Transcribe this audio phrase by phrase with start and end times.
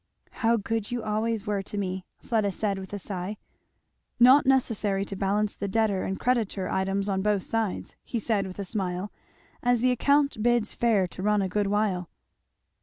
[0.41, 3.37] "How good you always were to me!" Fleda said with a sigh.
[4.19, 8.57] "Not necessary to balance the debtor and creditor items on both sides," he said with
[8.57, 9.11] a smile,
[9.61, 12.09] "as the account bids fair to run a good while."